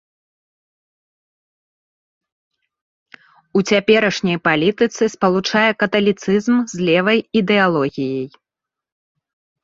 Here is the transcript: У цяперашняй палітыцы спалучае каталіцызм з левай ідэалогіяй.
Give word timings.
У 3.59 3.61
цяперашняй 3.73 4.39
палітыцы 4.47 5.03
спалучае 5.15 5.71
каталіцызм 5.83 6.55
з 6.73 6.87
левай 6.87 7.19
ідэалогіяй. 7.43 8.25